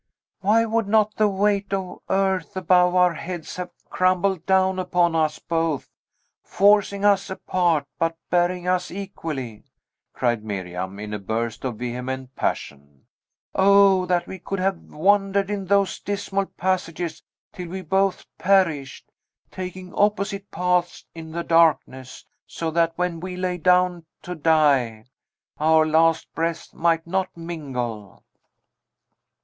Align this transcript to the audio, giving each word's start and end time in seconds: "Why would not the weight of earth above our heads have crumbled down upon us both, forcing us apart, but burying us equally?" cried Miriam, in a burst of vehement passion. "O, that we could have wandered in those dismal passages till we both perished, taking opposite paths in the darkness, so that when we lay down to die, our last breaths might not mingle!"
"Why 0.39 0.65
would 0.65 0.87
not 0.87 1.17
the 1.17 1.27
weight 1.27 1.71
of 1.73 2.01
earth 2.09 2.57
above 2.57 2.95
our 2.95 3.13
heads 3.13 3.57
have 3.57 3.69
crumbled 3.91 4.47
down 4.47 4.79
upon 4.79 5.15
us 5.15 5.37
both, 5.37 5.91
forcing 6.43 7.05
us 7.05 7.29
apart, 7.29 7.85
but 7.99 8.17
burying 8.31 8.67
us 8.67 8.89
equally?" 8.89 9.63
cried 10.11 10.43
Miriam, 10.43 10.97
in 10.99 11.13
a 11.13 11.19
burst 11.19 11.63
of 11.65 11.77
vehement 11.77 12.35
passion. 12.35 13.05
"O, 13.53 14.07
that 14.07 14.25
we 14.25 14.39
could 14.39 14.57
have 14.57 14.81
wandered 14.91 15.51
in 15.51 15.65
those 15.65 15.99
dismal 15.99 16.47
passages 16.47 17.21
till 17.53 17.67
we 17.67 17.83
both 17.83 18.25
perished, 18.39 19.11
taking 19.51 19.93
opposite 19.93 20.49
paths 20.49 21.05
in 21.13 21.31
the 21.31 21.43
darkness, 21.43 22.25
so 22.47 22.71
that 22.71 22.93
when 22.97 23.19
we 23.19 23.35
lay 23.37 23.59
down 23.59 24.07
to 24.23 24.33
die, 24.33 25.05
our 25.59 25.85
last 25.85 26.27
breaths 26.33 26.73
might 26.73 27.05
not 27.05 27.29
mingle!" 27.37 28.23